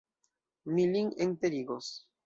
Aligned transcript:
Mi 0.73 0.87
lin 0.95 1.15
enterigos. 1.29 1.91